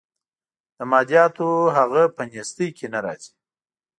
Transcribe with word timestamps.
د 0.77 0.79
مادیاتو 0.91 1.49
هغه 1.77 2.03
په 2.15 2.21
نیستۍ 2.31 2.69
کې 2.77 2.87
نه 2.93 2.99
راځي. 3.05 3.33